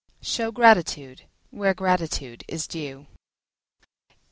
Show 0.23 0.51
gratitude 0.51 1.25
where 1.51 1.75
gratitude 1.75 2.43
is 2.47 2.65
due. 2.65 3.05